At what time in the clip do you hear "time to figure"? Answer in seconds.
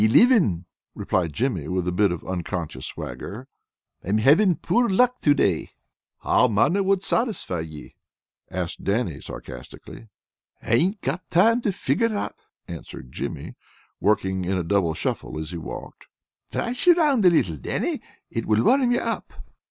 11.29-12.09